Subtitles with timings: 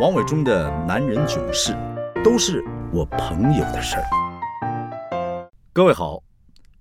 [0.00, 1.76] 王伟忠的男人囧事，
[2.22, 2.62] 都是
[2.92, 5.50] 我朋友的事儿。
[5.72, 6.22] 各位好，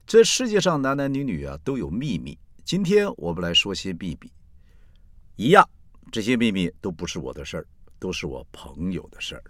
[0.05, 2.38] 这世界上男男女女啊都有秘密。
[2.64, 4.32] 今天我们来说些秘密，
[5.35, 5.67] 一样，
[6.11, 7.66] 这些秘密都不是我的事儿，
[7.98, 9.43] 都是我朋友的事儿。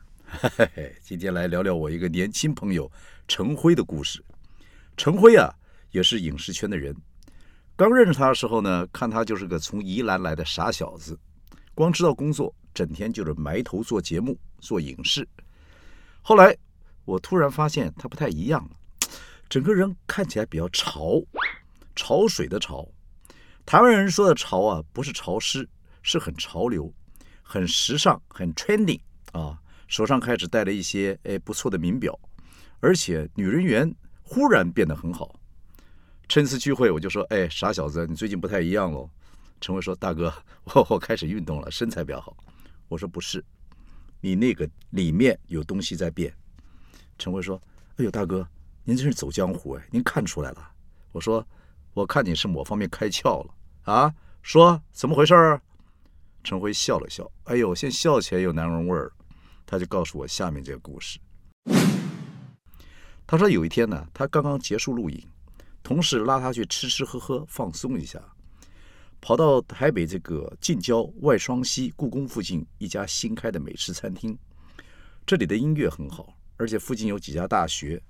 [0.55, 2.89] 嘿嘿，今天来聊聊我一个年轻朋友
[3.27, 4.23] 陈辉的故事。
[4.95, 5.54] 陈辉啊，
[5.91, 6.95] 也是影视圈的人。
[7.75, 11.20] 刚认识他的时候呢，看他就是个从宜兰来的傻小子，
[11.75, 12.55] 光知道工作。
[12.78, 15.27] 整天就是埋头做节目、做影视。
[16.22, 16.55] 后来
[17.05, 19.08] 我突然发现他不太一样了，
[19.50, 21.20] 整个人看起来比较潮，
[21.95, 22.88] 潮水的潮。
[23.66, 25.67] 台湾人说的潮啊，不是潮湿，
[26.03, 26.94] 是很潮流、
[27.41, 29.58] 很时尚、很 trending 啊。
[29.88, 32.16] 手上开始戴了一些哎不错的名表，
[32.80, 33.91] 而且女人缘
[34.22, 35.34] 忽然变得很好。
[36.30, 39.09] 趁次聚会，我就说：“哎，傻小子，你最近不太一样喽。”
[39.59, 40.31] 陈伟说：“大哥，
[40.66, 42.38] 我我开始运动了，身材比较好。”
[42.88, 43.44] 我说不是，
[44.22, 46.34] 你那个里面有东西在变。
[47.17, 47.61] 陈辉说
[47.98, 48.48] ：“哎呦，大哥，
[48.84, 50.72] 您真是走江湖哎，您看出来了。”
[51.11, 51.45] 我说
[51.94, 53.53] ：“我看你是某方面开窍了
[53.84, 55.59] 啊。”说怎么回事？
[56.44, 59.11] 陈辉笑了笑：“哎呦，现在笑起来有男人味儿。”
[59.66, 61.20] 他就告诉我下面这个故事。
[63.26, 65.28] 他说有一天呢，他刚刚结束录影，
[65.83, 68.22] 同事拉他去吃吃喝喝，放松一下。
[69.20, 74.38] 跑到台北这个近郊外双溪故宫附近一家新开的美食餐厅，
[75.26, 78.02] 这里的音乐很好，而且附近有几家大学，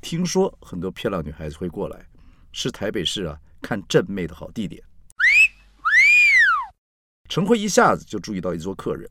[0.00, 2.06] 听说很多漂亮女孩子会过来，
[2.50, 4.82] 是台北市啊看正妹的好地点。
[7.28, 9.08] 陈辉一下子就注意到一桌客人，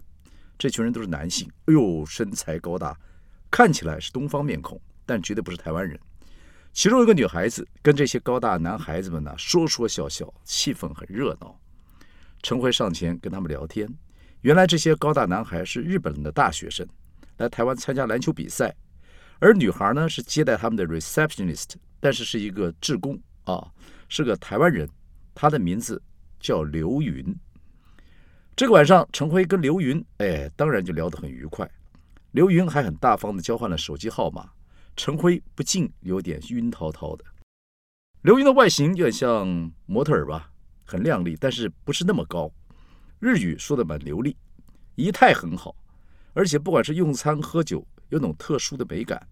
[0.58, 2.98] 这群人都是男性，哎呦，身材高大，
[3.50, 6.00] 看起来是东方面孔，但绝对不是台湾人。
[6.74, 11.56] 其中一个女孩子跟这些高大男孩子们呢说说笑笑，气氛很热闹。
[12.42, 13.88] 陈辉上前跟他们聊天，
[14.42, 16.86] 原来这些高大男孩是日本人的大学生，
[17.38, 18.76] 来台湾参加篮球比赛，
[19.38, 23.72] 而女孩呢是接待他们的 receptionist，但是是一个志工啊，
[24.10, 24.90] 是个台湾人，
[25.36, 26.02] 她的名字
[26.40, 27.24] 叫刘云。
[28.56, 31.70] 这个晚上，陈辉跟刘云，哎，当然就聊得很愉快。
[32.32, 34.50] 刘云还很大方的交换了手机号码。
[34.96, 37.26] 陈辉不禁有点晕滔滔的。
[38.22, 40.52] 刘云的外形有点像模特儿吧，
[40.86, 42.52] 很靓丽，但是不是那么高。
[43.20, 44.36] 日语说的蛮流利，
[44.96, 45.76] 仪态很好，
[46.34, 49.28] 而且不管是用餐喝酒，有种特殊的美感。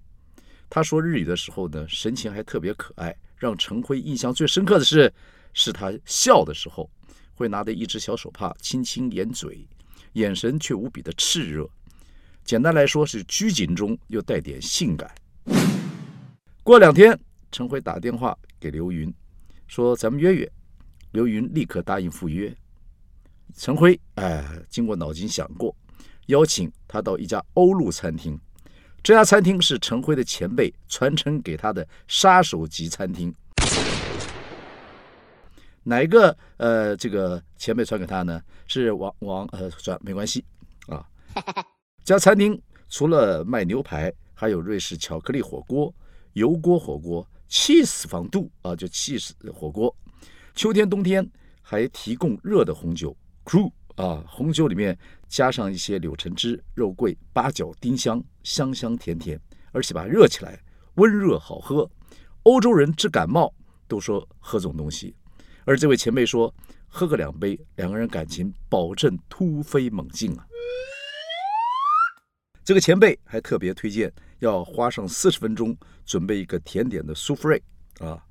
[0.69, 3.15] 他说日语的时候呢，神情还特别可爱。
[3.35, 5.11] 让陈辉印象最深刻的是，
[5.51, 6.87] 是他笑的时候
[7.33, 9.67] 会拿着一只小手帕轻轻掩嘴，
[10.13, 11.67] 眼神却无比的炽热。
[12.43, 15.11] 简单来说，是拘谨中又带点性感。
[16.63, 17.19] 过两天，
[17.51, 19.11] 陈辉打电话给刘云，
[19.65, 20.49] 说咱们约约。
[21.11, 22.55] 刘云立刻答应赴约。
[23.55, 25.75] 陈辉哎，经过脑筋想过，
[26.27, 28.39] 邀请他到一家欧陆餐厅。
[29.01, 33.33] 这家餐厅是陈辉的前辈传承给他的杀手级餐厅。
[35.83, 38.39] 哪一个呃，这个前辈传给他呢？
[38.67, 40.45] 是王王呃，传没关系
[40.85, 41.03] 啊。
[42.03, 44.13] 这 家餐厅除了卖牛排。
[44.33, 45.93] 还有瑞士巧克力火锅、
[46.33, 49.95] 油锅火锅、气死防度啊，就气死火锅。
[50.55, 51.29] 秋天、冬天
[51.61, 53.15] 还提供热的红酒
[53.45, 54.97] ，crew 啊，红酒里面
[55.27, 59.39] 加上一些柳橙汁、肉桂、八角、丁香，香香甜甜，
[59.71, 60.59] 而且把它热起来，
[60.95, 61.89] 温热好喝。
[62.43, 63.53] 欧洲人治感冒
[63.87, 65.15] 都说喝这种东西，
[65.63, 66.53] 而这位前辈说，
[66.87, 70.45] 喝个两杯，两个人感情保证突飞猛进啊。
[72.63, 75.75] 这个前辈还特别推荐要花上四十分钟
[76.05, 77.61] 准备一个甜点的 souffle
[77.99, 78.23] 啊，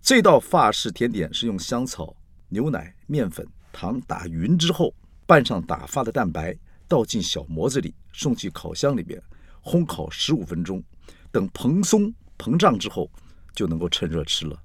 [0.00, 2.14] 这道法式甜点是用香草、
[2.48, 4.94] 牛奶、面粉、糖打匀之后，
[5.26, 6.56] 拌上打发的蛋白，
[6.86, 9.20] 倒进小模子里，送去烤箱里面
[9.62, 10.82] 烘烤十五分钟，
[11.32, 13.10] 等蓬松膨胀之后，
[13.54, 14.62] 就能够趁热吃了。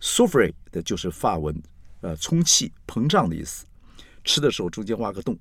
[0.00, 1.56] souffle 的就是法文，
[2.00, 3.64] 呃，充气膨胀的意思。
[4.24, 5.38] 吃的时候中间挖个洞。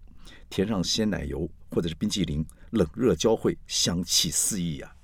[0.50, 4.96] 填上鲜奶油或者是冰淇淋，冷热交汇，香气四溢呀！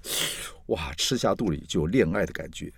[0.68, 2.72] 哇，吃下肚里就有恋爱的感觉。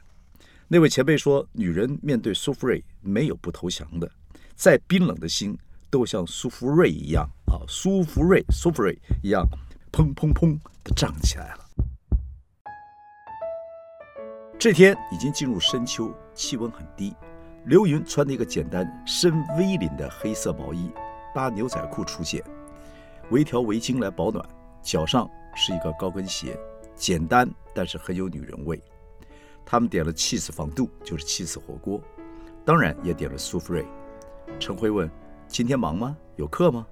[0.67, 4.11] 那位前辈说，女人面对苏芙瑞没有不投降的，
[4.53, 5.57] 再冰冷的心
[5.89, 9.45] 都像苏芙瑞一样啊，苏芙瑞、苏芙瑞一样，
[9.93, 11.65] 砰砰砰的涨起来了。
[14.59, 17.13] 这天已经进入深秋，气温很低。
[17.65, 20.91] 刘云穿着一个简单深 V 领的黑色毛衣。
[21.33, 22.43] 搭牛仔裤出现，
[23.29, 24.45] 围条围巾来保暖，
[24.81, 26.57] 脚上是一个高跟鞋，
[26.95, 28.81] 简单但是很有女人味。
[29.65, 32.01] 他们点了气死防度，就是气死火锅，
[32.65, 33.85] 当然也点了苏芙瑞。
[34.59, 35.09] 陈辉问
[35.47, 36.17] ：“今天忙吗？
[36.35, 36.85] 有课吗？”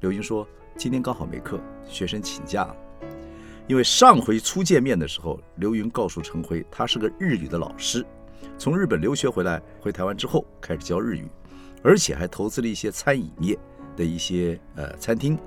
[0.00, 0.46] 刘英说
[0.76, 2.76] ：“今天刚好没课，学生请假了。
[3.66, 8.04] 因为上回初见面的时候，刘云告诉陈辉，他是个日语的老师，
[8.58, 11.30] 从日本留学回来，回台湾之后开始教日语，
[11.82, 13.56] 而且还投资了一些餐饮业
[13.96, 15.38] 的一些呃餐厅。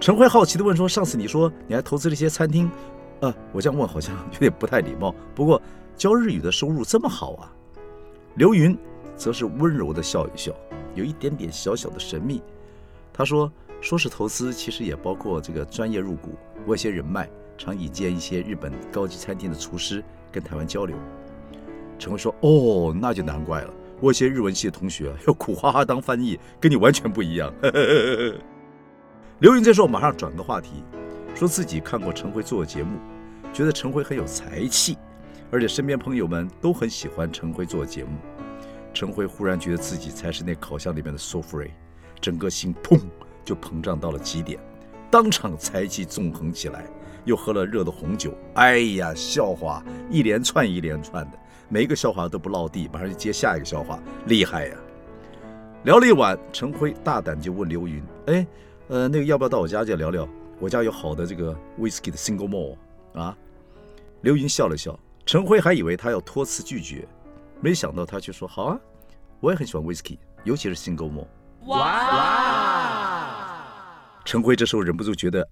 [0.00, 2.70] 陈辉好奇地问说：“上次你说你还投资了一些餐厅，
[3.20, 5.14] 呃，我这样问好像有点不太礼貌。
[5.34, 5.60] 不过
[5.96, 7.52] 教日语的收入这么好啊？”
[8.36, 8.76] 刘云
[9.16, 10.52] 则是温柔地笑一笑，
[10.94, 12.42] 有一点点小小的神秘。
[13.12, 13.50] 他说。
[13.78, 16.30] 说是投资，其实也包括这个专业入股，
[16.64, 17.28] 我有些人脉，
[17.58, 20.02] 常引荐一些日本高级餐厅的厨师
[20.32, 20.96] 跟台湾交流。
[21.98, 23.70] 陈辉说：“哦，那就难怪了，
[24.00, 27.52] 我有些日文系的同学要苦哈哈当翻译，跟你完全不一样。
[29.38, 30.82] ”刘云这时候马上转个话题，
[31.34, 32.98] 说自己看过陈辉做的节目，
[33.52, 34.96] 觉得陈辉很有才气，
[35.50, 38.10] 而且身边朋友们都很喜欢陈辉做的节目。
[38.94, 41.70] 陈辉忽然觉得自己才是那烤箱里面的 s o f r e
[42.20, 43.00] 整个心砰。
[43.44, 44.58] 就膨胀到了极点，
[45.08, 46.84] 当场才气纵横起来，
[47.24, 48.34] 又喝了热的红酒。
[48.54, 54.74] 哎呀，笑话一连串一连串的，每一个笑话都不落地，马上就接下一个笑话，厉害呀！
[55.84, 58.44] 聊了一晚，陈辉大胆就问刘云：“哎，
[58.88, 60.28] 呃，那个要不要到我家去聊聊？
[60.60, 62.76] 我家有好的这个 whisky 的 single malt
[63.14, 63.36] 啊？”
[64.22, 67.06] 刘云笑了笑，陈辉还以为他要托辞拒绝，
[67.60, 68.78] 没想到他却说：“好啊，
[69.40, 71.26] 我也很喜欢 whisky，尤其是 single malt。”
[71.66, 73.42] 哇！
[74.24, 75.48] 陈辉这时候忍不住觉得，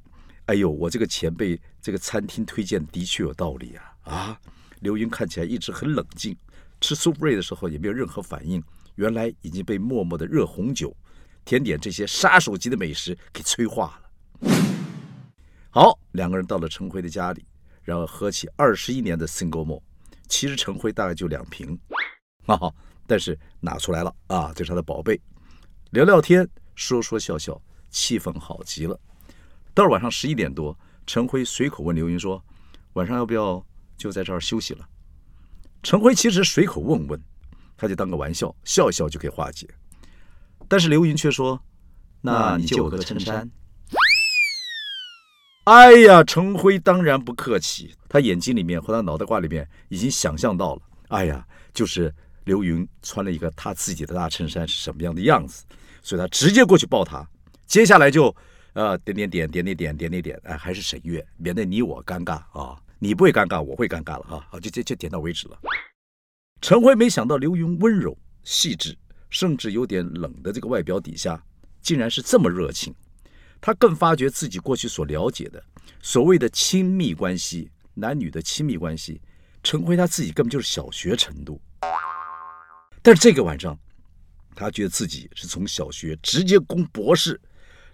[0.46, 4.12] 哎呦，我这个前辈这个餐厅推荐的确有道理啊！
[4.12, 4.40] 啊，
[4.80, 6.36] 刘云看起来一直很冷静，
[6.80, 8.62] 吃 soup 瑞的时候也没有任何反应，
[8.94, 10.94] 原来已经被默默的热红酒、
[11.44, 14.50] 甜点这些杀手级的美食给催化了。
[15.70, 17.44] 好，两个人到了陈辉的家里，
[17.82, 19.82] 然后喝起二十一年的 single malt，
[20.28, 21.78] 其实陈辉大概就两瓶，
[22.46, 22.58] 啊，
[23.06, 25.20] 但是拿出来了啊，这是他的宝贝，
[25.90, 27.60] 聊聊天，说说笑笑。
[27.90, 28.98] 气氛好极了。
[29.72, 30.76] 到了晚上十一点多，
[31.06, 32.44] 陈辉随口问刘云说
[32.94, 33.64] ：“晚上要不要
[33.96, 34.88] 就在这儿休息了？”
[35.80, 37.22] 陈辉其实随口问问，
[37.76, 39.68] 他就当个玩笑，笑笑就可以化解。
[40.68, 41.60] 但是刘云却说
[42.20, 43.48] ：“那你借我个衬衫。”
[45.64, 52.14] 哎呀，陈辉当然不客气，他眼睛里面和他脑袋瓜里面已经想象到了，哎呀，就是
[52.44, 55.64] 刘云穿了一个他自己的大衬衫是什么样的样子，
[56.02, 57.26] 所以他直接过去抱他。
[57.66, 58.34] 接下来就，
[58.74, 62.78] 呃，点点点点点点点点点，哎，还是沈月，免得你我尴尬啊！
[62.98, 64.46] 你不会尴尬，我会尴尬了哈！
[64.50, 65.58] 好，就就就点到为止了。
[66.60, 68.94] 陈辉没想到刘云温柔细致，
[69.34, 71.44] 甚至有点冷的这个外表底下，
[71.82, 72.94] 竟然是这么热情。
[73.60, 75.60] 他更发觉自己过去所了解的
[76.00, 79.20] 所谓的亲密关系，男女的亲密关系，
[79.64, 81.60] 陈辉他自己根本就是小学程度。
[83.02, 83.76] 但是这个晚上，
[84.54, 87.40] 他觉得自己是从小学直接攻博士。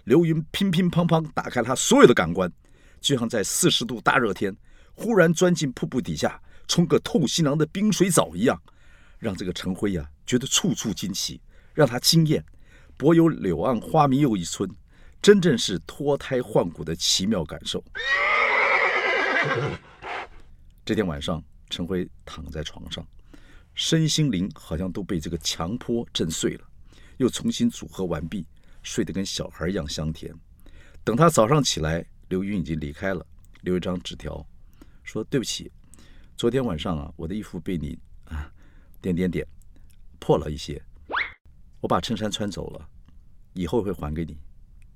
[0.05, 2.53] 刘云乒乒乓乓打开他所有的感官，
[3.01, 4.55] 就像在四十度大热天
[4.93, 6.39] 忽然钻进瀑布底下
[6.69, 8.61] 冲个透心凉的冰水澡一样，
[9.21, 11.41] 让这个陈辉呀觉得处处惊奇，
[11.73, 12.45] 让他惊艳。
[12.97, 14.69] 柏有柳暗花明又一村，
[15.23, 17.85] 真正是脱胎换骨的奇妙感受。
[20.85, 23.07] 这天晚上，陈辉躺在床上，
[23.75, 26.65] 身心灵好像都被这个强迫震碎了，
[27.19, 28.45] 又重新组合完毕。
[28.83, 30.35] 睡得跟小孩一样香甜。
[31.05, 33.27] 等他早上起来，刘云已经离开了，
[33.61, 34.47] 留一张纸条，
[35.05, 35.71] 说：“对不起，
[36.35, 37.99] 昨天晚上啊，我的衣服被你
[39.01, 39.47] 点点点
[40.19, 40.83] 破了一些，
[41.81, 42.89] 我把衬衫穿走了，
[43.55, 44.37] 以后会还给你。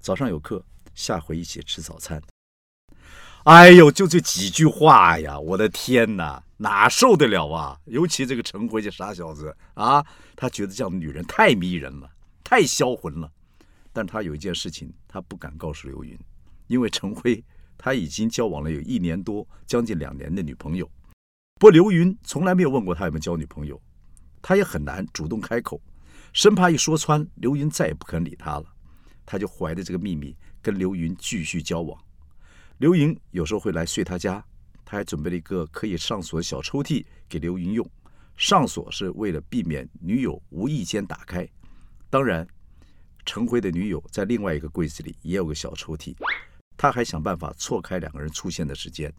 [0.01, 2.23] 早上有课，下回一起吃早餐。”
[3.45, 7.79] 哎呦，就这几句话呀，我的天哪，哪受得了啊！
[7.85, 10.03] 尤其这个陈辉这傻小子啊，
[10.35, 12.11] 他觉得这样的女人太迷人了，
[12.43, 13.31] 太销魂了。
[13.93, 16.19] 但他有一件事情，他不敢告诉刘云，
[16.69, 17.45] 因为陈辉
[17.77, 20.91] 他已经交往了有一年多，将近两年的女朋友。
[21.61, 23.79] 不过刘云从来没有问过他有没有交女朋友，
[24.47, 25.81] 他也很难主动开口，
[26.35, 28.67] 生怕一说穿，刘云再也不肯理他了。
[29.25, 31.99] 他就怀着这个秘密跟刘云继续交往。
[32.77, 34.45] 刘云有时候会来睡他家，
[34.85, 37.91] 他还准备了一个可以上锁的小抽屉给刘云用，
[38.37, 41.49] 上锁是为了避免女友无意间打开。
[42.11, 42.47] 当然。
[43.27, 46.15] 陈辉的女友在另外一个柜子里也有个小抽屉，
[46.77, 49.11] 他还想办法错开两个人出现的时间。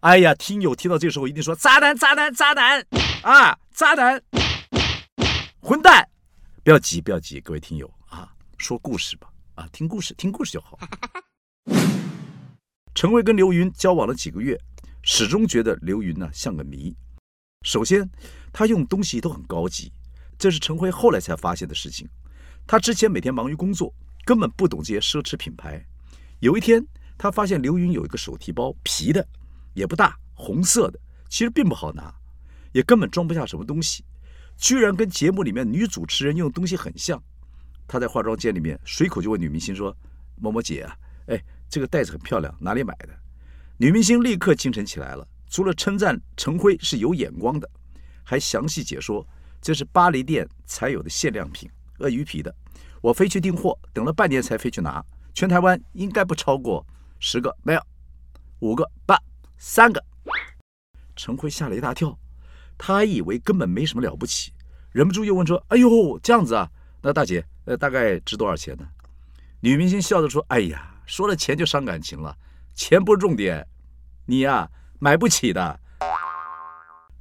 [0.00, 2.86] 哎呀，听友听到这个时候一定说：渣男，渣男，渣男
[3.22, 4.22] 啊，渣男，
[5.60, 6.06] 混蛋！
[6.62, 10.78] 不要急，不要急，各位听友啊，说故事吧，啊，听故事，听故事就好。
[12.94, 14.58] 陈辉跟刘云交往了几个月，
[15.02, 16.94] 始终觉得刘云呢像个谜。
[17.62, 18.08] 首先，
[18.52, 19.90] 他用东西都很高级。
[20.38, 22.06] 这是陈辉后来才发现的事情。
[22.66, 23.92] 他之前每天忙于工作，
[24.24, 25.82] 根本不懂这些奢侈品牌。
[26.40, 26.86] 有一天，
[27.16, 29.26] 他发现刘云有一个手提包，皮的，
[29.76, 32.12] 也不大，红色的，其实并不好拿，
[32.72, 34.02] 也根本装不下什么东西，
[34.56, 37.22] 居然跟节目里面女主持人用的东西很像。
[37.86, 39.94] 他在化妆间里面随口就问女明星说
[40.40, 43.10] ：“某某姐啊，哎，这个袋子很漂亮，哪里买的？”
[43.76, 47.70] 女明星立刻精神起来了，除了称赞陈辉是有眼光的，
[48.24, 49.24] 还详细解说
[49.60, 52.52] 这是巴黎店才有的限量品，鳄鱼皮的。
[53.02, 55.04] 我飞去订货，等了半年才飞去拿，
[55.34, 56.84] 全台湾应该不超过
[57.20, 57.80] 十个，没有，
[58.60, 59.16] 五个半，
[59.58, 60.02] 三个。
[61.14, 62.18] 陈辉吓了一大跳，
[62.76, 64.52] 他还以为根本没什么了不起，
[64.92, 66.70] 忍不住又问说：“哎呦，这样子啊？
[67.02, 68.86] 那大姐，呃，大概值多少钱呢？”
[69.60, 72.36] 女明星笑着说：“哎呀，说了钱就伤感情了。”
[72.74, 73.66] 钱不是重点，
[74.26, 75.80] 你呀买不起的。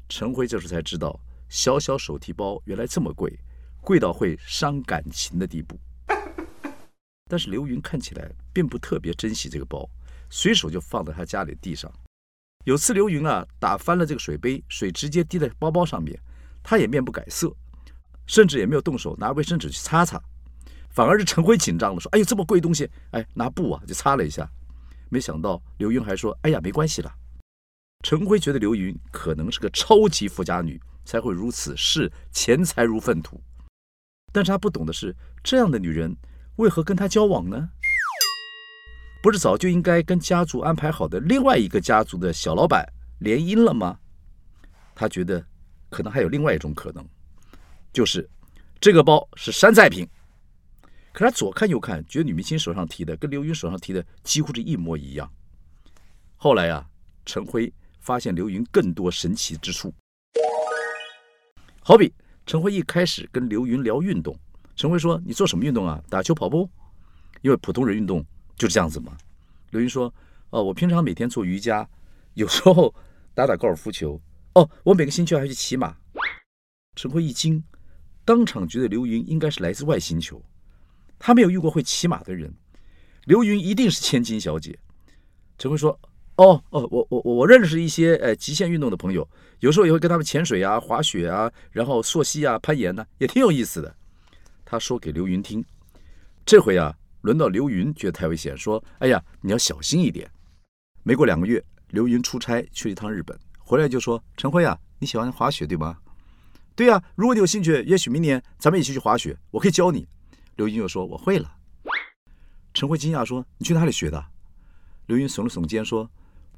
[0.10, 3.40] 陈辉这时才知道，小小手提包原来这么贵，
[3.80, 5.80] 贵到会伤感情的地步。
[7.30, 9.90] 但是刘云看起来并不特别珍惜这个包，
[10.30, 11.90] 随手就放在他家里地上。
[12.66, 16.20] 有次刘云啊打翻了这个水杯，水直接滴在包包上面，
[16.64, 17.56] 他也面不改色，
[18.26, 20.20] 甚至也没有动手拿卫生纸去擦擦，
[20.90, 24.50] 反而是陈辉紧张了，说：“哎呦，这么贵东西，哎，拿布啊就擦了一下。”
[25.10, 27.14] 没想到刘云还说：“哎呀，没关系了。”
[28.02, 33.40] 陈辉觉得刘云可能是个超级富家女，才会如此视钱财如粪土。
[34.34, 36.18] 但是他不懂的是，这样的女人
[36.56, 37.70] 为何跟他交往呢？
[39.26, 43.98] 不是早就应该跟家族安排好的另外一个家族的小老板联姻了吗？
[44.94, 45.44] 他觉得
[45.90, 47.04] 可能还有另外一种可能，
[47.92, 48.30] 就是
[48.80, 50.08] 这个包是山寨品。
[51.12, 55.28] 可他左看右看，觉得女明星手上提的跟刘云手上提的几乎是一模一样。
[56.36, 56.86] 后来啊，
[57.26, 59.92] 陈辉发现刘云更多神奇之处。
[61.82, 62.14] 好比
[62.46, 64.38] 陈辉一开始跟刘云聊运动，
[64.76, 66.00] 陈辉说：“你做什么运动啊？
[66.12, 66.70] 打球、跑步？
[67.42, 68.24] 因为普通人运动
[68.58, 69.18] 就是这样子嘛。”
[69.72, 70.14] 刘云说
[70.52, 71.88] ：“哦，我平常每天做瑜伽，
[72.36, 72.94] 有时候
[73.34, 74.20] 打打高尔夫球。
[74.54, 75.96] 哦，我每个星期还去骑马。”
[76.96, 77.62] 陈辉一惊，
[78.24, 80.42] 当场觉得刘云应该是来自外星球。
[81.20, 82.54] 他没有遇过会骑马的人，
[83.26, 84.78] 刘云一定是千金小姐。
[85.58, 86.00] 陈辉说
[86.38, 89.28] ：“哦哦，我我我认识一些呃极限运动的朋友，
[89.60, 93.96] 有时候也会跟他们潜水啊、滑雪啊，然后溯溪啊、攀岩呢，也挺有意思的。”
[94.64, 95.64] 他说给刘云听。
[96.46, 96.96] 这回啊，
[97.26, 100.30] 轮到刘云觉得太危险，说：“哎呀，你要小心一点。”
[101.02, 105.98] 没过两个月，刘云出差去了一趟日本，回来就说：“陈辉啊，你喜欢滑雪对吗
[106.78, 110.08] ？”“对呀，如果你有兴趣，也许明年咱们一起去滑雪，我可以教你。”
[110.56, 111.52] 刘云又说：“我会了。”
[112.76, 114.24] 陈辉惊讶说：“你去哪里学的？”
[115.08, 116.08] 刘云耸了耸肩说：“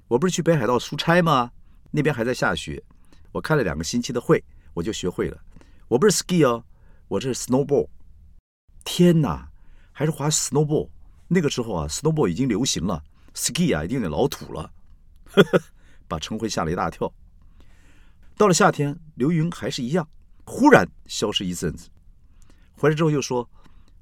[0.10, 1.50] 我不是去北海道出差吗？
[1.92, 2.84] 那边还在下雪，
[3.32, 4.44] 我开了两个星期的会，
[4.74, 5.40] 我就学会了。
[5.88, 6.66] 我不是 ski 哦，
[7.08, 7.88] 我这是 snowboard。
[8.84, 9.50] 天哪，
[9.98, 10.88] 还是滑 snowball，
[11.28, 14.72] 那个时候啊，snowball 已经流行了，ski 啊，已经有点老土了。”
[15.26, 15.60] 呵呵，
[16.08, 17.12] 把陈辉吓了一大跳。
[18.36, 20.08] 到了夏天，刘云还是一样，
[20.46, 21.90] 忽然消失一阵子，
[22.74, 23.50] 回来之后又说。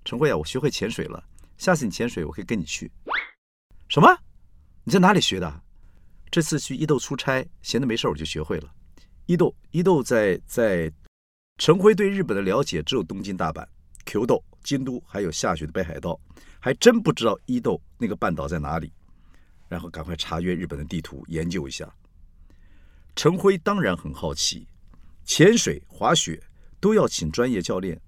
[0.03, 1.23] 陈辉啊，我学会潜水了。
[1.57, 2.91] 下次你潜水，我可以跟你去。
[3.87, 4.17] 什么？
[4.83, 5.61] 你在哪里学的？
[6.29, 8.69] 这次去伊豆出差，闲的没事我就学会了。
[9.27, 10.91] 伊豆，伊豆在在。
[11.57, 13.65] 陈辉对日本的了解只有东京、大阪、
[14.05, 16.19] Q 豆、京都，还有下雪的北海道，
[16.59, 18.91] 还真不知道伊豆那个半岛在哪里。
[19.69, 21.91] 然后赶快查阅日本的地图，研究一下。
[23.15, 24.67] 陈辉当然很好奇，
[25.23, 26.41] 潜水、滑雪
[26.79, 27.99] 都要请专业教练，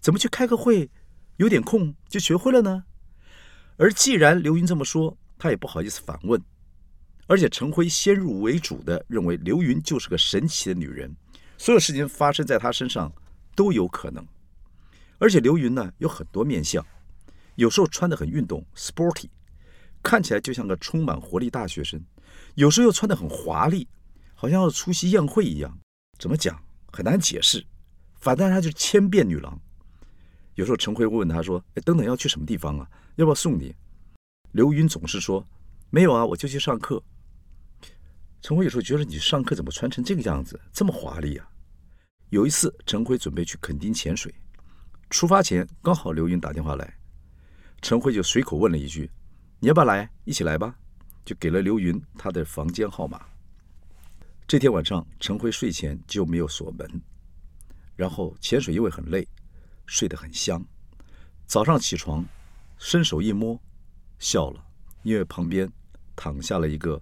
[0.00, 0.88] 怎么去开个会？
[1.36, 2.82] 有点空就学会了呢，
[3.76, 6.42] 而既然刘云这么说，他也不好意思反问。
[7.28, 11.14] 而且陈辉先入为主的认为刘云就是个神奇的女人，
[11.56, 13.12] 所有事情发生在她身上
[13.54, 14.26] 都有可能。
[15.18, 16.84] 而且刘云呢有很多面相，
[17.56, 19.28] 有时候穿得很运动，sporty，
[20.02, 22.00] 看起来就像个充满活力大学生；
[22.54, 23.86] 有时候又穿得很华丽，
[24.34, 25.78] 好像要出席宴会一样。
[26.18, 26.60] 怎么讲
[26.92, 27.64] 很难解释，
[28.20, 29.60] 反正她就是千变女郎。
[30.54, 32.90] 有时候陈辉会问他说：“哎，等等要去什么地方啊？
[33.14, 33.74] 要不要送你？”
[34.52, 35.46] 刘云总是说
[35.90, 37.00] ：“没有啊，我就去上课。”
[38.42, 41.48] 陈辉有时候觉得你上课怎么穿成这个样子，这么华丽啊？
[42.30, 44.34] 有一次，陈辉准备去垦丁潜水，
[45.10, 46.94] 出发前刚好刘云打电话来，
[47.80, 49.10] 陈辉就随口问了一句
[49.60, 50.10] ：“你要不要来？
[50.24, 50.76] 一起来吧。”
[51.24, 53.20] 就给了刘云他的房间号码。
[54.46, 57.02] 这天晚上，陈辉睡前就没有锁门，
[57.96, 59.28] 然后潜水因为很累。
[59.86, 60.62] 睡得很香，
[61.46, 62.22] 早上起床，
[62.76, 63.58] 伸手一摸，
[64.18, 64.62] 笑了，
[65.02, 65.70] 因为旁边
[66.14, 67.00] 躺下了一个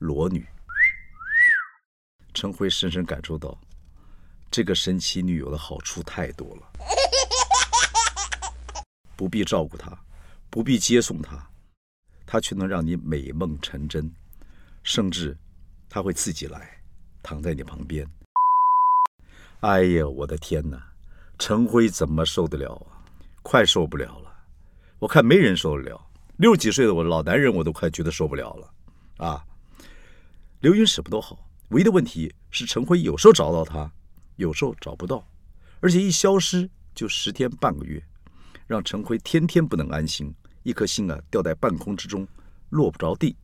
[0.00, 0.44] 裸女。
[2.34, 3.56] 陈辉深深感受到，
[4.50, 6.72] 这个神奇女友的好处太多了。
[9.18, 9.98] 不必照顾他，
[10.48, 11.44] 不必接送他，
[12.24, 14.08] 他却能让你美梦成真，
[14.84, 15.36] 甚至
[15.88, 16.80] 他会自己来，
[17.20, 18.08] 躺在你旁边。
[19.58, 20.80] 哎呀，我的天哪！
[21.36, 23.02] 陈辉怎么受得了啊？
[23.42, 24.32] 快受不了了！
[25.00, 26.00] 我看没人受得了。
[26.36, 28.72] 六十几岁的我老男人，我都快觉得受不了了
[29.26, 29.44] 啊！
[30.60, 33.90] 刘云什么都好，唯一的问题是陈辉有时候找到他，
[34.36, 35.26] 有时候找不到，
[35.80, 38.00] 而且一消失就十天半个月，
[38.68, 40.32] 让陈辉天天不能安心，
[40.62, 42.28] 一颗心啊吊在半空之中，
[42.68, 43.34] 落不着地。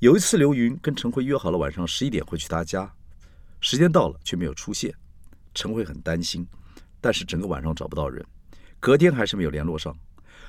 [0.00, 2.92] 有一次，刘云跟陈辉约好了晚上十一点会去他家。
[3.60, 4.92] 时间到了，却没有出现，
[5.54, 6.44] 陈辉很担心，
[7.00, 8.24] 但是整个晚上找不到人，
[8.80, 9.96] 隔天还是没有联络上，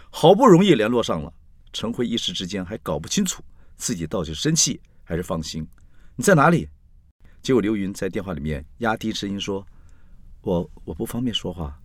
[0.09, 1.31] 好不容易联络上了，
[1.71, 3.43] 陈辉一时之间还搞不清楚
[3.77, 5.67] 自己到底是生气还是放心。
[6.15, 6.67] 你在哪里？
[7.43, 9.65] 结果刘云在电话里面压低声音说
[10.41, 11.79] ：“我我不方便说话，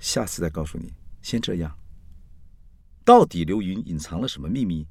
[0.00, 1.76] 下次再告诉你，先这样。”
[3.04, 4.86] 到底刘云隐藏了什么秘密？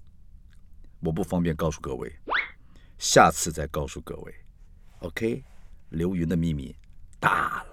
[1.00, 2.14] 我不方便告诉各位，
[2.98, 4.34] 下次再告诉各位。
[5.00, 5.44] OK。
[5.92, 6.76] 刘云的秘密
[7.20, 7.69] 大了。